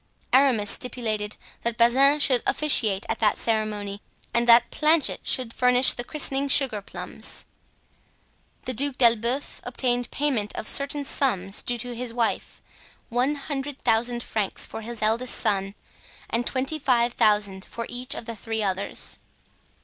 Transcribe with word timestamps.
Aramis 0.33 0.71
stipulated 0.71 1.37
that 1.61 1.77
Bazin 1.77 2.19
should 2.19 2.41
officiate 2.47 3.05
at 3.07 3.19
that 3.19 3.37
ceremony 3.37 4.01
and 4.33 4.47
that 4.47 4.71
Planchet 4.71 5.19
should 5.21 5.53
furnish 5.53 5.93
the 5.93 6.03
christening 6.03 6.47
sugar 6.47 6.81
plums. 6.81 7.45
The 8.65 8.73
Duc 8.73 8.97
d'Elbeuf 8.97 9.61
obtained 9.63 10.09
payment 10.09 10.55
of 10.55 10.67
certain 10.67 11.03
sums 11.03 11.61
due 11.61 11.77
to 11.77 11.93
his 11.93 12.15
wife, 12.15 12.63
one 13.09 13.35
hundred 13.35 13.79
thousand 13.83 14.23
francs 14.23 14.65
for 14.65 14.81
his 14.81 15.03
eldest 15.03 15.35
son 15.37 15.75
and 16.31 16.47
twenty 16.47 16.79
five 16.79 17.13
thousand 17.13 17.63
for 17.65 17.85
each 17.87 18.15
of 18.15 18.25
the 18.25 18.35
three 18.35 18.63
others. 18.63 19.19